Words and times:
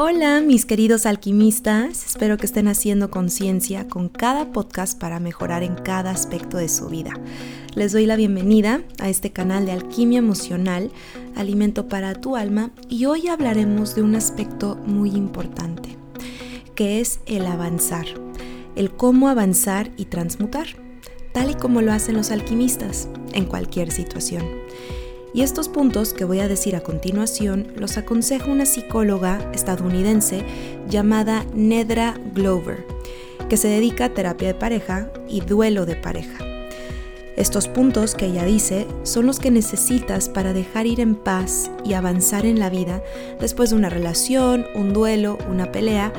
Hola 0.00 0.40
mis 0.40 0.64
queridos 0.64 1.06
alquimistas, 1.06 2.06
espero 2.06 2.36
que 2.36 2.46
estén 2.46 2.68
haciendo 2.68 3.10
conciencia 3.10 3.88
con 3.88 4.08
cada 4.08 4.52
podcast 4.52 4.96
para 4.96 5.18
mejorar 5.18 5.64
en 5.64 5.74
cada 5.74 6.12
aspecto 6.12 6.56
de 6.56 6.68
su 6.68 6.88
vida. 6.88 7.10
Les 7.74 7.90
doy 7.94 8.06
la 8.06 8.14
bienvenida 8.14 8.80
a 9.00 9.08
este 9.08 9.32
canal 9.32 9.66
de 9.66 9.72
alquimia 9.72 10.20
emocional, 10.20 10.92
alimento 11.34 11.88
para 11.88 12.14
tu 12.14 12.36
alma, 12.36 12.70
y 12.88 13.06
hoy 13.06 13.26
hablaremos 13.26 13.96
de 13.96 14.02
un 14.02 14.14
aspecto 14.14 14.76
muy 14.86 15.10
importante, 15.10 15.96
que 16.76 17.00
es 17.00 17.18
el 17.26 17.44
avanzar, 17.44 18.06
el 18.76 18.92
cómo 18.92 19.28
avanzar 19.28 19.90
y 19.96 20.04
transmutar, 20.04 20.68
tal 21.32 21.50
y 21.50 21.54
como 21.54 21.82
lo 21.82 21.92
hacen 21.92 22.16
los 22.16 22.30
alquimistas 22.30 23.08
en 23.32 23.46
cualquier 23.46 23.90
situación. 23.90 24.44
Y 25.34 25.42
estos 25.42 25.68
puntos 25.68 26.14
que 26.14 26.24
voy 26.24 26.40
a 26.40 26.48
decir 26.48 26.74
a 26.74 26.82
continuación 26.82 27.72
los 27.76 27.98
aconseja 27.98 28.50
una 28.50 28.66
psicóloga 28.66 29.50
estadounidense 29.52 30.42
llamada 30.88 31.44
Nedra 31.54 32.18
Glover, 32.34 32.86
que 33.48 33.56
se 33.56 33.68
dedica 33.68 34.06
a 34.06 34.14
terapia 34.14 34.48
de 34.48 34.54
pareja 34.54 35.10
y 35.28 35.40
duelo 35.42 35.86
de 35.86 35.96
pareja. 35.96 36.44
Estos 37.36 37.68
puntos 37.68 38.16
que 38.16 38.26
ella 38.26 38.44
dice 38.44 38.88
son 39.04 39.26
los 39.26 39.38
que 39.38 39.52
necesitas 39.52 40.28
para 40.28 40.52
dejar 40.52 40.88
ir 40.88 40.98
en 40.98 41.14
paz 41.14 41.70
y 41.84 41.92
avanzar 41.92 42.44
en 42.44 42.58
la 42.58 42.68
vida 42.68 43.00
después 43.38 43.70
de 43.70 43.76
una 43.76 43.90
relación, 43.90 44.66
un 44.74 44.92
duelo, 44.92 45.38
una 45.48 45.70
pelea 45.70 46.12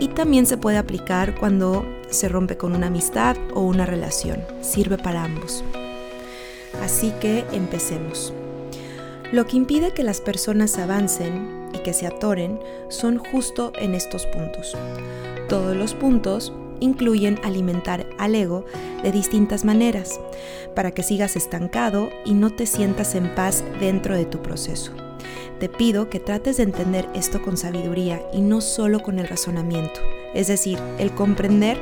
y 0.00 0.08
también 0.08 0.46
se 0.46 0.56
puede 0.56 0.78
aplicar 0.78 1.38
cuando 1.38 1.84
se 2.08 2.28
rompe 2.28 2.56
con 2.56 2.74
una 2.74 2.86
amistad 2.86 3.36
o 3.54 3.60
una 3.60 3.84
relación. 3.84 4.38
Sirve 4.62 4.96
para 4.96 5.24
ambos. 5.24 5.62
Así 6.82 7.12
que 7.20 7.44
empecemos. 7.52 8.32
Lo 9.32 9.46
que 9.46 9.56
impide 9.56 9.92
que 9.92 10.02
las 10.02 10.20
personas 10.20 10.76
avancen 10.76 11.70
y 11.72 11.78
que 11.78 11.94
se 11.94 12.06
atoren 12.06 12.60
son 12.90 13.16
justo 13.16 13.72
en 13.76 13.94
estos 13.94 14.26
puntos. 14.26 14.76
Todos 15.48 15.74
los 15.74 15.94
puntos 15.94 16.52
incluyen 16.80 17.40
alimentar 17.42 18.06
al 18.18 18.34
ego 18.34 18.66
de 19.02 19.10
distintas 19.10 19.64
maneras, 19.64 20.20
para 20.74 20.90
que 20.90 21.02
sigas 21.02 21.34
estancado 21.36 22.10
y 22.26 22.34
no 22.34 22.50
te 22.50 22.66
sientas 22.66 23.14
en 23.14 23.34
paz 23.34 23.64
dentro 23.80 24.14
de 24.14 24.26
tu 24.26 24.42
proceso. 24.42 24.92
Te 25.58 25.70
pido 25.70 26.10
que 26.10 26.20
trates 26.20 26.58
de 26.58 26.64
entender 26.64 27.08
esto 27.14 27.40
con 27.40 27.56
sabiduría 27.56 28.20
y 28.34 28.42
no 28.42 28.60
solo 28.60 29.00
con 29.00 29.18
el 29.18 29.28
razonamiento, 29.28 30.00
es 30.34 30.48
decir, 30.48 30.78
el 30.98 31.14
comprender 31.14 31.78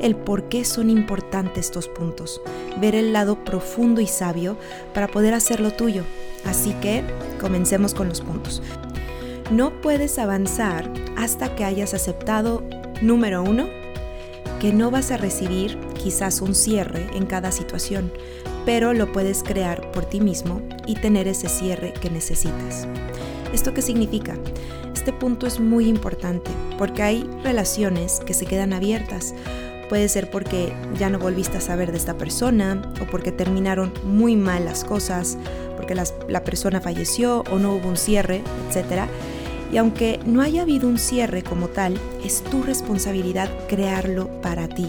el 0.00 0.16
por 0.16 0.48
qué 0.48 0.64
son 0.64 0.88
importantes 0.88 1.66
estos 1.66 1.86
puntos, 1.86 2.40
ver 2.80 2.94
el 2.94 3.12
lado 3.12 3.44
profundo 3.44 4.00
y 4.00 4.06
sabio 4.06 4.56
para 4.94 5.08
poder 5.08 5.34
hacerlo 5.34 5.70
tuyo 5.70 6.04
Así 6.46 6.72
que 6.74 7.04
comencemos 7.40 7.94
con 7.94 8.08
los 8.08 8.20
puntos. 8.20 8.62
No 9.50 9.80
puedes 9.80 10.18
avanzar 10.18 10.90
hasta 11.16 11.54
que 11.54 11.64
hayas 11.64 11.94
aceptado, 11.94 12.62
número 13.02 13.42
uno, 13.42 13.66
que 14.60 14.72
no 14.72 14.90
vas 14.90 15.10
a 15.10 15.16
recibir 15.16 15.78
quizás 16.02 16.40
un 16.40 16.54
cierre 16.54 17.06
en 17.14 17.26
cada 17.26 17.52
situación, 17.52 18.10
pero 18.64 18.94
lo 18.94 19.12
puedes 19.12 19.42
crear 19.42 19.90
por 19.92 20.06
ti 20.06 20.20
mismo 20.20 20.62
y 20.86 20.94
tener 20.94 21.28
ese 21.28 21.48
cierre 21.48 21.92
que 21.92 22.08
necesitas. 22.08 22.88
¿Esto 23.52 23.74
qué 23.74 23.82
significa? 23.82 24.36
Este 24.94 25.12
punto 25.12 25.46
es 25.46 25.60
muy 25.60 25.86
importante 25.86 26.50
porque 26.78 27.02
hay 27.02 27.30
relaciones 27.42 28.20
que 28.20 28.32
se 28.32 28.46
quedan 28.46 28.72
abiertas. 28.72 29.34
Puede 29.90 30.08
ser 30.08 30.30
porque 30.30 30.72
ya 30.98 31.10
no 31.10 31.18
volviste 31.18 31.58
a 31.58 31.60
saber 31.60 31.92
de 31.92 31.98
esta 31.98 32.16
persona 32.16 32.80
o 33.02 33.04
porque 33.04 33.32
terminaron 33.32 33.92
muy 34.04 34.34
mal 34.34 34.64
las 34.64 34.82
cosas 34.82 35.36
porque 35.76 35.94
la 35.94 36.44
persona 36.44 36.80
falleció 36.80 37.44
o 37.50 37.58
no 37.58 37.74
hubo 37.74 37.88
un 37.88 37.96
cierre, 37.96 38.42
etc. 38.70 39.02
Y 39.72 39.76
aunque 39.76 40.20
no 40.24 40.40
haya 40.40 40.62
habido 40.62 40.88
un 40.88 40.98
cierre 40.98 41.42
como 41.42 41.68
tal, 41.68 41.98
es 42.24 42.42
tu 42.42 42.62
responsabilidad 42.62 43.48
crearlo 43.68 44.28
para 44.40 44.68
ti. 44.68 44.86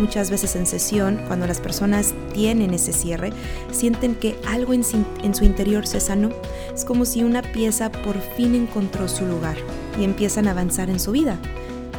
Muchas 0.00 0.30
veces 0.30 0.56
en 0.56 0.66
sesión, 0.66 1.20
cuando 1.26 1.46
las 1.46 1.60
personas 1.60 2.14
tienen 2.32 2.72
ese 2.72 2.92
cierre, 2.92 3.32
sienten 3.70 4.14
que 4.14 4.36
algo 4.48 4.72
en, 4.72 4.82
en 5.22 5.34
su 5.34 5.44
interior 5.44 5.86
se 5.86 6.00
sanó. 6.00 6.30
Es 6.74 6.84
como 6.84 7.04
si 7.04 7.22
una 7.22 7.42
pieza 7.42 7.90
por 7.90 8.20
fin 8.20 8.54
encontró 8.54 9.06
su 9.08 9.26
lugar 9.26 9.56
y 10.00 10.04
empiezan 10.04 10.48
a 10.48 10.52
avanzar 10.52 10.88
en 10.88 10.98
su 10.98 11.12
vida. 11.12 11.38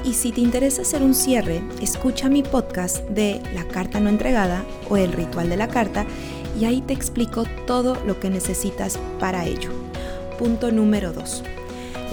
Y 0.04 0.16
si 0.16 0.32
te 0.34 0.42
interesa 0.42 0.82
hacer 0.82 1.02
un 1.02 1.14
cierre, 1.14 1.62
escucha 1.82 2.28
mi 2.28 2.44
podcast 2.44 3.08
de 3.10 3.42
La 3.54 3.66
carta 3.66 4.02
no 4.02 4.10
entregada 4.10 4.66
o 4.90 4.98
El 4.98 5.14
ritual 5.14 5.50
de 5.50 5.56
la 5.56 5.70
carta 5.70 6.06
y 6.60 6.66
ahí 6.66 6.82
te 6.82 6.94
explico 6.94 7.46
todo 7.66 7.98
lo 8.06 8.20
que 8.20 8.30
necesitas 8.30 9.00
para 9.20 9.46
ello. 9.46 9.70
Punto 10.38 10.72
número 10.72 11.14
2. 11.14 11.44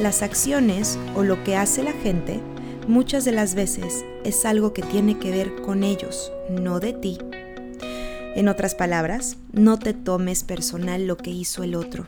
Las 0.00 0.22
acciones 0.22 0.98
o 1.14 1.22
lo 1.22 1.42
que 1.44 1.56
hace 1.56 1.82
la 1.82 1.92
gente 1.92 2.40
muchas 2.86 3.24
de 3.24 3.32
las 3.32 3.54
veces 3.54 4.04
es 4.24 4.44
algo 4.44 4.72
que 4.72 4.82
tiene 4.82 5.18
que 5.18 5.30
ver 5.30 5.62
con 5.62 5.84
ellos, 5.84 6.32
no 6.48 6.80
de 6.80 6.92
ti. 6.92 7.18
En 8.40 8.48
otras 8.48 8.74
palabras, 8.74 9.36
no 9.52 9.78
te 9.78 9.92
tomes 9.92 10.44
personal 10.44 11.06
lo 11.06 11.18
que 11.18 11.28
hizo 11.28 11.62
el 11.62 11.74
otro. 11.74 12.06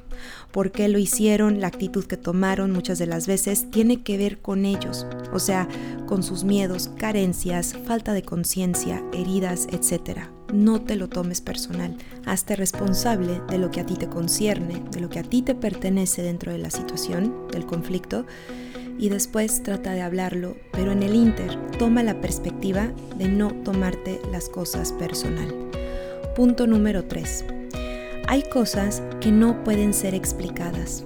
¿Por 0.50 0.72
qué 0.72 0.88
lo 0.88 0.98
hicieron? 0.98 1.60
La 1.60 1.66
actitud 1.66 2.06
que 2.06 2.16
tomaron 2.16 2.70
muchas 2.70 2.98
de 2.98 3.04
las 3.04 3.26
veces 3.26 3.70
tiene 3.70 4.02
que 4.02 4.16
ver 4.16 4.38
con 4.38 4.64
ellos, 4.64 5.06
o 5.34 5.38
sea, 5.38 5.68
con 6.06 6.22
sus 6.22 6.44
miedos, 6.44 6.88
carencias, 6.96 7.76
falta 7.84 8.14
de 8.14 8.22
conciencia, 8.22 9.04
heridas, 9.12 9.68
etc. 9.72 10.20
No 10.54 10.80
te 10.80 10.96
lo 10.96 11.10
tomes 11.10 11.42
personal. 11.42 11.98
Hazte 12.24 12.56
responsable 12.56 13.42
de 13.50 13.58
lo 13.58 13.70
que 13.70 13.80
a 13.80 13.84
ti 13.84 13.96
te 13.96 14.08
concierne, 14.08 14.82
de 14.90 15.00
lo 15.00 15.10
que 15.10 15.18
a 15.18 15.24
ti 15.24 15.42
te 15.42 15.54
pertenece 15.54 16.22
dentro 16.22 16.50
de 16.50 16.56
la 16.56 16.70
situación, 16.70 17.46
del 17.52 17.66
conflicto, 17.66 18.24
y 18.98 19.10
después 19.10 19.62
trata 19.62 19.92
de 19.92 20.00
hablarlo, 20.00 20.56
pero 20.72 20.92
en 20.92 21.02
el 21.02 21.14
inter 21.14 21.58
toma 21.78 22.02
la 22.02 22.22
perspectiva 22.22 22.90
de 23.18 23.28
no 23.28 23.52
tomarte 23.64 24.18
las 24.30 24.48
cosas 24.48 24.92
personal. 24.92 25.71
Punto 26.34 26.66
número 26.66 27.04
3. 27.04 27.44
Hay 28.26 28.42
cosas 28.44 29.02
que 29.20 29.30
no 29.30 29.62
pueden 29.64 29.92
ser 29.92 30.14
explicadas. 30.14 31.04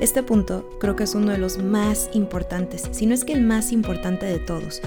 Este 0.00 0.24
punto 0.24 0.68
creo 0.80 0.96
que 0.96 1.04
es 1.04 1.14
uno 1.14 1.30
de 1.30 1.38
los 1.38 1.58
más 1.58 2.10
importantes, 2.12 2.88
si 2.90 3.06
no 3.06 3.14
es 3.14 3.24
que 3.24 3.34
el 3.34 3.42
más 3.42 3.70
importante 3.70 4.26
de 4.26 4.40
todos. 4.40 4.82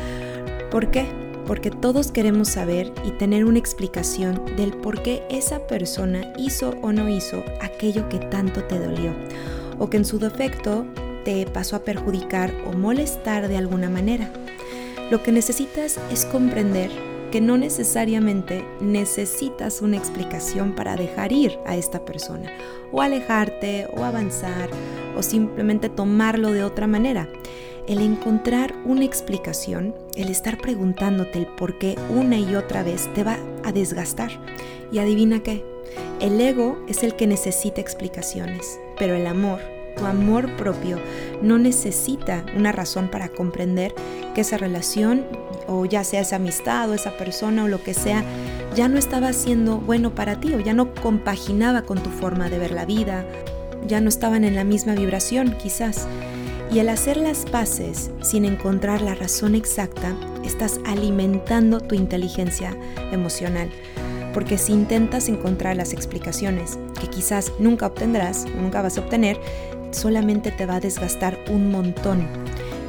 ¿Por 0.71 0.91
qué? 0.91 1.05
Porque 1.47 1.71
todos 1.71 2.11
queremos 2.11 2.49
saber 2.49 2.91
y 3.05 3.11
tener 3.11 3.45
una 3.45 3.57
explicación 3.57 4.43
del 4.57 4.73
por 4.73 5.01
qué 5.01 5.23
esa 5.29 5.65
persona 5.67 6.33
hizo 6.37 6.71
o 6.81 6.91
no 6.91 7.07
hizo 7.07 7.41
aquello 7.61 8.09
que 8.09 8.19
tanto 8.19 8.61
te 8.65 8.77
dolió, 8.77 9.13
o 9.79 9.89
que 9.89 9.95
en 9.95 10.05
su 10.05 10.19
defecto 10.19 10.85
te 11.23 11.45
pasó 11.45 11.77
a 11.77 11.85
perjudicar 11.85 12.53
o 12.67 12.73
molestar 12.73 13.47
de 13.47 13.55
alguna 13.55 13.89
manera. 13.89 14.29
Lo 15.09 15.23
que 15.23 15.31
necesitas 15.31 15.97
es 16.11 16.25
comprender 16.25 17.14
que 17.31 17.41
no 17.41 17.57
necesariamente 17.57 18.65
necesitas 18.79 19.81
una 19.81 19.97
explicación 19.97 20.73
para 20.73 20.95
dejar 20.95 21.31
ir 21.31 21.59
a 21.65 21.75
esta 21.75 22.05
persona, 22.05 22.51
o 22.91 23.01
alejarte, 23.01 23.87
o 23.95 24.03
avanzar, 24.03 24.69
o 25.17 25.23
simplemente 25.23 25.89
tomarlo 25.89 26.51
de 26.51 26.63
otra 26.63 26.87
manera. 26.87 27.27
El 27.87 28.01
encontrar 28.01 28.73
una 28.85 29.05
explicación, 29.05 29.93
el 30.15 30.29
estar 30.29 30.57
preguntándote 30.57 31.39
el 31.39 31.47
por 31.47 31.77
qué 31.77 31.95
una 32.09 32.39
y 32.39 32.55
otra 32.55 32.83
vez 32.83 33.07
te 33.13 33.23
va 33.23 33.37
a 33.63 33.71
desgastar. 33.71 34.31
Y 34.91 34.99
adivina 34.99 35.41
qué, 35.41 35.63
el 36.19 36.39
ego 36.41 36.77
es 36.87 37.03
el 37.03 37.15
que 37.15 37.27
necesita 37.27 37.81
explicaciones, 37.81 38.79
pero 38.97 39.15
el 39.15 39.27
amor 39.27 39.59
tu 39.95 40.05
amor 40.05 40.49
propio 40.57 40.99
no 41.41 41.57
necesita 41.57 42.45
una 42.55 42.71
razón 42.71 43.09
para 43.09 43.29
comprender 43.29 43.93
que 44.33 44.41
esa 44.41 44.57
relación, 44.57 45.25
o 45.67 45.85
ya 45.85 46.03
sea 46.03 46.21
esa 46.21 46.37
amistad 46.37 46.89
o 46.89 46.93
esa 46.93 47.17
persona 47.17 47.63
o 47.63 47.67
lo 47.67 47.81
que 47.81 47.93
sea, 47.93 48.23
ya 48.75 48.87
no 48.87 48.97
estaba 48.97 49.33
siendo 49.33 49.77
bueno 49.77 50.13
para 50.13 50.39
ti 50.39 50.53
o 50.53 50.59
ya 50.59 50.73
no 50.73 50.93
compaginaba 50.93 51.83
con 51.83 52.01
tu 52.01 52.09
forma 52.09 52.49
de 52.49 52.59
ver 52.59 52.71
la 52.71 52.85
vida, 52.85 53.25
ya 53.87 54.01
no 54.01 54.09
estaban 54.09 54.43
en 54.43 54.55
la 54.55 54.63
misma 54.63 54.95
vibración 54.95 55.55
quizás. 55.61 56.07
Y 56.71 56.79
al 56.79 56.89
hacer 56.89 57.17
las 57.17 57.45
paces 57.45 58.11
sin 58.21 58.43
encontrar 58.43 59.01
la 59.01 59.15
razón 59.15 59.55
exacta, 59.55 60.15
estás 60.43 60.79
alimentando 60.85 61.79
tu 61.79 61.95
inteligencia 61.95 62.75
emocional. 63.11 63.69
Porque 64.33 64.57
si 64.57 64.73
intentas 64.73 65.29
encontrar 65.29 65.77
las 65.77 65.93
explicaciones 65.93 66.77
que 66.99 67.07
quizás 67.07 67.53
nunca 67.59 67.87
obtendrás, 67.87 68.45
nunca 68.59 68.81
vas 68.81 68.97
a 68.97 69.01
obtener, 69.01 69.39
solamente 69.95 70.51
te 70.51 70.65
va 70.65 70.75
a 70.75 70.79
desgastar 70.79 71.39
un 71.49 71.71
montón. 71.71 72.27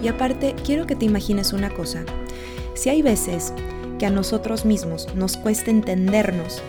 Y 0.03 0.09
aparte, 0.09 0.55
quiero 0.65 0.87
que 0.87 0.97
te 0.97 1.07
imagines 1.07 1.53
una 1.53 1.71
cosa. 1.71 2.05
Si 2.75 2.91
hay 2.91 3.03
veces 3.03 3.53
que 3.99 4.07
a 4.07 4.11
nosotros 4.11 4.65
mismos 4.65 5.09
nos 5.15 5.37
cuesta 5.37 5.71
entendernos 5.71 6.63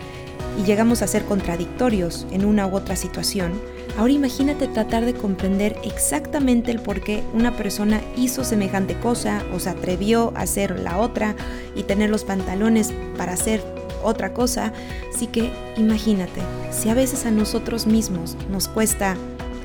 y 0.58 0.64
llegamos 0.64 1.02
a 1.02 1.06
ser 1.06 1.24
contradictorios 1.24 2.26
en 2.30 2.44
una 2.44 2.66
u 2.66 2.74
otra 2.74 2.96
situación, 2.96 3.52
ahora 3.98 4.12
imagínate 4.12 4.66
tratar 4.68 5.04
de 5.04 5.14
comprender 5.14 5.76
exactamente 5.84 6.70
el 6.70 6.80
por 6.80 7.02
qué 7.02 7.22
una 7.34 7.56
persona 7.56 8.00
hizo 8.16 8.44
semejante 8.44 8.98
cosa 8.98 9.42
o 9.54 9.60
se 9.60 9.70
atrevió 9.70 10.32
a 10.34 10.40
hacer 10.40 10.80
la 10.80 10.98
otra 10.98 11.36
y 11.76 11.82
tener 11.82 12.08
los 12.08 12.24
pantalones 12.24 12.92
para 13.16 13.34
hacer 13.34 13.62
otra 14.02 14.32
cosa. 14.32 14.72
Así 15.14 15.26
que 15.26 15.52
imagínate, 15.76 16.40
si 16.70 16.88
a 16.88 16.94
veces 16.94 17.26
a 17.26 17.30
nosotros 17.30 17.86
mismos 17.86 18.36
nos 18.50 18.68
cuesta 18.68 19.16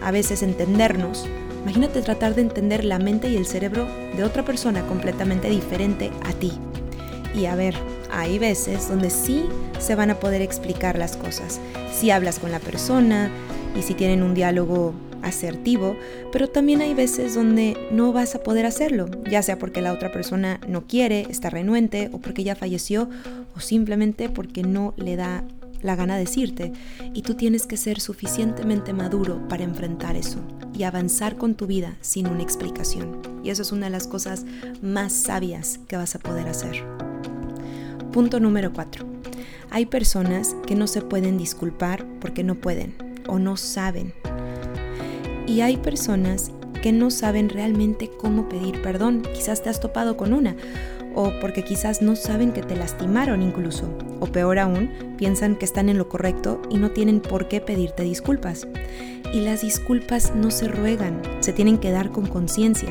a 0.03 0.11
veces 0.11 0.43
entendernos, 0.43 1.27
Imagínate 1.63 2.01
tratar 2.01 2.35
de 2.35 2.41
entender 2.41 2.83
la 2.83 2.99
mente 2.99 3.29
y 3.29 3.37
el 3.37 3.45
cerebro 3.45 3.87
de 4.17 4.25
otra 4.25 4.43
persona 4.43 4.85
completamente 4.85 5.49
diferente 5.49 6.11
a 6.25 6.33
ti. 6.33 6.51
Y 7.33 7.45
a 7.45 7.55
ver, 7.55 7.73
hay 8.11 8.37
veces 8.37 8.89
donde 8.89 9.09
sí 9.09 9.45
se 9.79 9.95
van 9.95 10.09
a 10.09 10.19
poder 10.19 10.41
explicar 10.41 10.99
las 10.99 11.15
cosas. 11.15 11.61
Si 11.93 12.11
hablas 12.11 12.39
con 12.39 12.51
la 12.51 12.59
persona 12.59 13.31
y 13.79 13.81
si 13.81 13.93
tienen 13.93 14.23
un 14.23 14.33
diálogo 14.33 14.93
asertivo, 15.21 15.95
pero 16.33 16.49
también 16.49 16.81
hay 16.81 16.93
veces 16.93 17.33
donde 17.33 17.77
no 17.91 18.11
vas 18.11 18.35
a 18.35 18.43
poder 18.43 18.65
hacerlo, 18.65 19.07
ya 19.29 19.41
sea 19.41 19.57
porque 19.57 19.81
la 19.81 19.93
otra 19.93 20.11
persona 20.11 20.59
no 20.67 20.85
quiere, 20.85 21.27
está 21.29 21.49
renuente 21.49 22.09
o 22.11 22.17
porque 22.17 22.43
ya 22.43 22.57
falleció 22.57 23.09
o 23.55 23.61
simplemente 23.61 24.27
porque 24.27 24.63
no 24.63 24.93
le 24.97 25.15
da 25.15 25.45
la 25.83 25.95
gana 25.95 26.15
de 26.15 26.21
decirte 26.21 26.73
y 27.13 27.21
tú 27.21 27.35
tienes 27.35 27.67
que 27.67 27.77
ser 27.77 27.99
suficientemente 27.99 28.93
maduro 28.93 29.47
para 29.47 29.63
enfrentar 29.63 30.15
eso 30.15 30.39
y 30.73 30.83
avanzar 30.83 31.37
con 31.37 31.55
tu 31.55 31.67
vida 31.67 31.95
sin 32.01 32.27
una 32.27 32.41
explicación. 32.41 33.21
Y 33.43 33.49
eso 33.49 33.61
es 33.61 33.71
una 33.71 33.85
de 33.85 33.91
las 33.91 34.07
cosas 34.07 34.45
más 34.81 35.13
sabias 35.13 35.79
que 35.87 35.97
vas 35.97 36.15
a 36.15 36.19
poder 36.19 36.47
hacer. 36.47 36.83
Punto 38.11 38.39
número 38.39 38.73
4. 38.73 39.05
Hay 39.69 39.85
personas 39.85 40.55
que 40.65 40.75
no 40.75 40.87
se 40.87 41.01
pueden 41.01 41.37
disculpar 41.37 42.05
porque 42.19 42.43
no 42.43 42.55
pueden 42.55 42.95
o 43.27 43.39
no 43.39 43.57
saben. 43.57 44.13
Y 45.47 45.61
hay 45.61 45.77
personas 45.77 46.51
que 46.81 46.91
no 46.91 47.11
saben 47.11 47.49
realmente 47.49 48.09
cómo 48.19 48.49
pedir 48.49 48.81
perdón. 48.81 49.23
Quizás 49.33 49.63
te 49.63 49.69
has 49.69 49.79
topado 49.79 50.17
con 50.17 50.33
una. 50.33 50.55
O 51.15 51.31
porque 51.39 51.63
quizás 51.63 52.01
no 52.01 52.15
saben 52.15 52.51
que 52.51 52.61
te 52.61 52.75
lastimaron 52.75 53.41
incluso. 53.41 53.87
O 54.19 54.27
peor 54.27 54.59
aún, 54.59 55.15
piensan 55.17 55.55
que 55.55 55.65
están 55.65 55.89
en 55.89 55.97
lo 55.97 56.09
correcto 56.09 56.61
y 56.69 56.77
no 56.77 56.91
tienen 56.91 57.19
por 57.19 57.47
qué 57.47 57.61
pedirte 57.61 58.03
disculpas. 58.03 58.67
Y 59.33 59.41
las 59.41 59.61
disculpas 59.61 60.35
no 60.35 60.51
se 60.51 60.67
ruegan, 60.67 61.21
se 61.39 61.53
tienen 61.53 61.77
que 61.77 61.91
dar 61.91 62.11
con 62.11 62.27
conciencia 62.27 62.89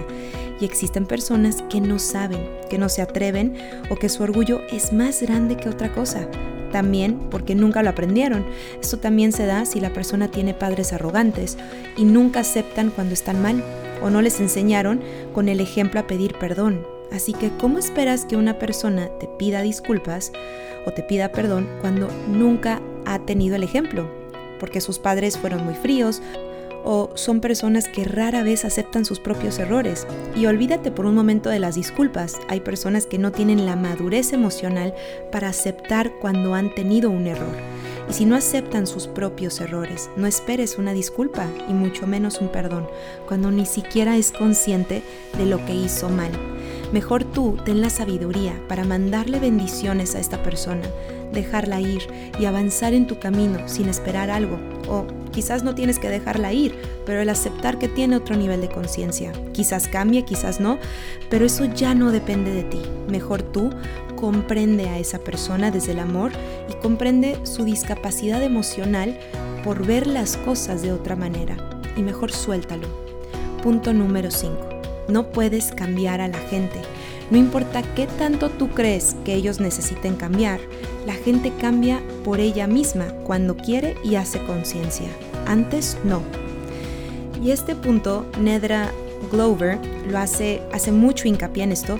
y 0.62 0.64
existen 0.64 1.06
personas 1.06 1.62
que 1.68 1.80
no 1.80 1.98
saben, 1.98 2.40
que 2.70 2.78
no 2.78 2.88
se 2.88 3.02
atreven 3.02 3.56
o 3.90 3.96
que 3.96 4.08
su 4.08 4.22
orgullo 4.22 4.60
es 4.70 4.92
más 4.92 5.20
grande 5.20 5.56
que 5.56 5.68
otra 5.68 5.92
cosa. 5.92 6.28
También 6.70 7.18
porque 7.30 7.54
nunca 7.56 7.82
lo 7.82 7.90
aprendieron. 7.90 8.46
Esto 8.80 8.98
también 8.98 9.32
se 9.32 9.44
da 9.44 9.66
si 9.66 9.80
la 9.80 9.92
persona 9.92 10.28
tiene 10.28 10.54
padres 10.54 10.92
arrogantes 10.92 11.58
y 11.96 12.04
nunca 12.04 12.40
aceptan 12.40 12.90
cuando 12.90 13.12
están 13.12 13.42
mal 13.42 13.62
o 14.02 14.10
no 14.10 14.22
les 14.22 14.40
enseñaron 14.40 15.00
con 15.34 15.48
el 15.48 15.60
ejemplo 15.60 15.98
a 15.98 16.06
pedir 16.06 16.34
perdón. 16.38 16.91
Así 17.12 17.32
que, 17.32 17.50
¿cómo 17.58 17.78
esperas 17.78 18.24
que 18.24 18.36
una 18.36 18.58
persona 18.58 19.08
te 19.20 19.26
pida 19.26 19.62
disculpas 19.62 20.32
o 20.86 20.92
te 20.92 21.02
pida 21.02 21.30
perdón 21.30 21.68
cuando 21.80 22.08
nunca 22.28 22.80
ha 23.04 23.18
tenido 23.20 23.56
el 23.56 23.62
ejemplo? 23.62 24.08
Porque 24.58 24.80
sus 24.80 24.98
padres 24.98 25.38
fueron 25.38 25.64
muy 25.64 25.74
fríos 25.74 26.22
o 26.84 27.10
son 27.14 27.40
personas 27.40 27.88
que 27.88 28.04
rara 28.04 28.42
vez 28.42 28.64
aceptan 28.64 29.04
sus 29.04 29.20
propios 29.20 29.58
errores. 29.58 30.06
Y 30.34 30.46
olvídate 30.46 30.90
por 30.90 31.06
un 31.06 31.14
momento 31.14 31.50
de 31.50 31.58
las 31.58 31.74
disculpas. 31.74 32.40
Hay 32.48 32.60
personas 32.60 33.06
que 33.06 33.18
no 33.18 33.30
tienen 33.30 33.66
la 33.66 33.76
madurez 33.76 34.32
emocional 34.32 34.94
para 35.30 35.48
aceptar 35.48 36.12
cuando 36.20 36.54
han 36.54 36.74
tenido 36.74 37.10
un 37.10 37.26
error. 37.26 37.54
Y 38.08 38.14
si 38.14 38.24
no 38.24 38.34
aceptan 38.34 38.86
sus 38.86 39.06
propios 39.06 39.60
errores, 39.60 40.10
no 40.16 40.26
esperes 40.26 40.76
una 40.76 40.92
disculpa 40.92 41.46
y 41.68 41.72
mucho 41.72 42.06
menos 42.06 42.40
un 42.40 42.48
perdón, 42.48 42.88
cuando 43.28 43.50
ni 43.50 43.64
siquiera 43.64 44.16
es 44.16 44.32
consciente 44.32 45.02
de 45.38 45.46
lo 45.46 45.64
que 45.64 45.74
hizo 45.74 46.08
mal. 46.08 46.32
Mejor 46.92 47.24
tú 47.24 47.56
ten 47.64 47.80
la 47.80 47.88
sabiduría 47.88 48.60
para 48.68 48.84
mandarle 48.84 49.40
bendiciones 49.40 50.14
a 50.14 50.20
esta 50.20 50.42
persona, 50.42 50.82
dejarla 51.32 51.80
ir 51.80 52.02
y 52.38 52.44
avanzar 52.44 52.92
en 52.92 53.06
tu 53.06 53.18
camino 53.18 53.66
sin 53.66 53.88
esperar 53.88 54.30
algo. 54.30 54.58
O 54.88 55.06
quizás 55.32 55.62
no 55.62 55.74
tienes 55.74 55.98
que 55.98 56.10
dejarla 56.10 56.52
ir, 56.52 56.74
pero 57.06 57.22
el 57.22 57.30
aceptar 57.30 57.78
que 57.78 57.88
tiene 57.88 58.16
otro 58.16 58.36
nivel 58.36 58.60
de 58.60 58.68
conciencia. 58.68 59.32
Quizás 59.52 59.88
cambie, 59.88 60.26
quizás 60.26 60.60
no, 60.60 60.78
pero 61.30 61.46
eso 61.46 61.64
ya 61.64 61.94
no 61.94 62.12
depende 62.12 62.52
de 62.52 62.64
ti. 62.64 62.82
Mejor 63.08 63.42
tú 63.42 63.70
comprende 64.14 64.90
a 64.90 64.98
esa 64.98 65.18
persona 65.18 65.70
desde 65.70 65.92
el 65.92 65.98
amor 65.98 66.30
y 66.70 66.74
comprende 66.74 67.38
su 67.44 67.64
discapacidad 67.64 68.42
emocional 68.42 69.18
por 69.64 69.86
ver 69.86 70.06
las 70.06 70.36
cosas 70.36 70.82
de 70.82 70.92
otra 70.92 71.16
manera. 71.16 71.56
Y 71.96 72.02
mejor 72.02 72.32
suéltalo. 72.32 72.86
Punto 73.62 73.94
número 73.94 74.30
5. 74.30 74.71
No 75.08 75.30
puedes 75.30 75.72
cambiar 75.72 76.20
a 76.20 76.28
la 76.28 76.38
gente 76.38 76.80
no 77.32 77.38
importa 77.38 77.80
qué 77.94 78.06
tanto 78.06 78.50
tú 78.50 78.68
crees 78.68 79.16
que 79.24 79.34
ellos 79.34 79.58
necesiten 79.58 80.16
cambiar, 80.16 80.60
la 81.06 81.14
gente 81.14 81.50
cambia 81.58 82.02
por 82.24 82.40
ella 82.40 82.66
misma 82.66 83.06
cuando 83.24 83.56
quiere 83.56 83.96
y 84.04 84.16
hace 84.16 84.42
conciencia. 84.44 85.08
Antes 85.46 85.96
no. 86.04 86.20
Y 87.42 87.50
este 87.52 87.74
punto, 87.74 88.26
Nedra 88.38 88.92
Glover 89.30 89.78
lo 90.10 90.18
hace, 90.18 90.60
hace 90.74 90.92
mucho 90.92 91.26
hincapié 91.26 91.64
en 91.64 91.72
esto, 91.72 91.98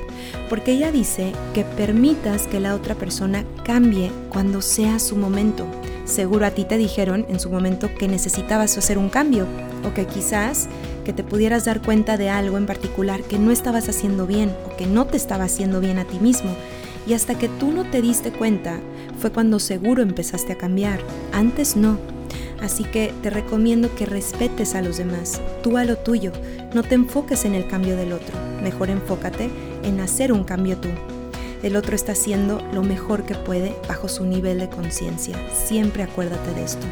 porque 0.51 0.73
ella 0.73 0.93
dice 0.93 1.33
que 1.55 1.65
permitas 1.65 2.47
que 2.47 2.61
la 2.61 2.75
otra 2.75 2.95
persona 2.95 3.47
cambie 3.65 4.11
cuando 4.29 4.61
sea 4.61 4.99
su 4.99 5.17
momento. 5.17 5.65
Seguro 6.05 6.45
a 6.45 6.51
ti 6.51 6.65
te 6.65 6.77
dijeron 6.77 7.25
en 7.31 7.41
su 7.41 7.49
momento 7.49 7.89
que 7.99 8.07
necesitabas 8.07 8.77
hacer 8.77 8.99
un 8.99 9.09
cambio, 9.09 9.47
o 9.89 9.95
que 9.95 10.05
quizás 10.05 10.69
que 11.05 11.13
te 11.13 11.25
pudieras 11.25 11.65
dar 11.65 11.83
cuenta 11.83 12.17
de 12.17 12.31
algo 12.31 12.59
en 12.59 12.67
particular 12.67 13.23
que 13.23 13.39
no 13.39 13.51
estabas 13.51 13.89
haciendo 13.89 14.27
bien 14.27 14.55
o 14.67 14.77
que 14.77 14.87
no 14.87 15.07
te 15.07 15.17
estaba 15.17 15.45
haciendo 15.45 15.81
bien 15.81 15.99
a 15.99 16.05
ti 16.05 16.19
mismo. 16.19 16.51
Y 17.07 17.15
hasta 17.15 17.37
que 17.37 17.49
tú 17.49 17.73
no 17.73 17.85
te 17.85 18.01
diste 18.01 18.31
cuenta 18.31 18.79
fue 19.19 19.31
cuando 19.31 19.59
seguro 19.59 20.03
empezaste 20.03 20.53
a 20.53 20.59
cambiar. 20.59 21.01
Antes 21.33 21.77
no. 21.77 21.99
Así 22.61 22.85
que 22.85 23.13
te 23.23 23.31
recomiendo 23.31 23.95
que 23.97 24.07
respetes 24.07 24.77
a 24.77 24.83
los 24.83 24.97
demás, 24.97 25.41
tú 25.63 25.77
a 25.77 25.85
lo 25.85 25.97
tuyo. 25.99 26.33
No 26.75 26.85
te 26.85 26.95
enfoques 26.95 27.45
en 27.45 27.55
el 27.55 27.67
cambio 27.67 27.97
del 27.97 28.13
otro. 28.13 28.37
Mejor 28.63 28.89
enfócate 28.89 29.51
en 29.83 30.01
hacer 30.01 30.33
un 30.33 30.45
cambio 30.45 30.77
tú. 30.77 30.89
El 31.63 31.77
otro 31.77 31.95
está 31.95 32.13
haciendo 32.13 32.61
lo 32.73 32.83
mejor 32.83 33.25
que 33.25 33.35
puede 33.35 33.75
bajo 33.89 34.09
su 34.09 34.25
nivel 34.25 34.59
de 34.61 34.69
conciencia. 34.69 35.37
Siempre 35.53 36.03
acuérdate 36.03 36.55
de 36.55 36.65
esto. 36.65 36.87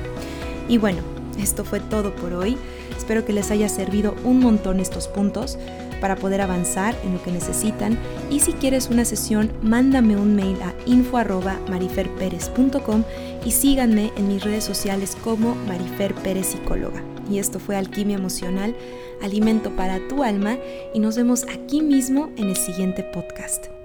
Y 0.68 0.78
bueno, 0.78 1.02
esto 1.38 1.64
fue 1.64 1.80
todo 1.80 2.14
por 2.14 2.34
hoy. 2.34 2.56
Espero 2.96 3.24
que 3.24 3.32
les 3.32 3.50
haya 3.50 3.68
servido 3.68 4.14
un 4.24 4.38
montón 4.40 4.78
estos 4.80 5.08
puntos 5.08 5.58
para 6.00 6.16
poder 6.16 6.40
avanzar 6.40 6.96
en 7.04 7.12
lo 7.12 7.22
que 7.22 7.30
necesitan 7.30 7.98
y 8.30 8.40
si 8.40 8.54
quieres 8.54 8.88
una 8.88 9.04
sesión, 9.04 9.52
mándame 9.62 10.16
un 10.16 10.34
mail 10.34 10.56
a 10.62 10.72
info@mariferperez.com 10.86 13.04
y 13.44 13.50
síganme 13.50 14.10
en 14.16 14.28
mis 14.28 14.42
redes 14.42 14.64
sociales 14.64 15.14
como 15.22 15.54
Marifer 15.54 16.14
Psicóloga. 16.42 17.02
Y 17.30 17.38
esto 17.38 17.60
fue 17.60 17.76
Alquimia 17.76 18.16
Emocional, 18.16 18.74
alimento 19.22 19.76
para 19.76 20.00
tu 20.08 20.24
alma 20.24 20.56
y 20.94 20.98
nos 20.98 21.16
vemos 21.16 21.44
aquí 21.44 21.82
mismo 21.82 22.30
en 22.36 22.48
el 22.48 22.56
siguiente 22.56 23.04
podcast. 23.04 23.79